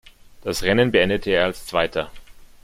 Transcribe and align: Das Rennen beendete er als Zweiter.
Das 0.43 0.63
Rennen 0.63 0.89
beendete 0.91 1.29
er 1.29 1.45
als 1.45 1.67
Zweiter. 1.67 2.09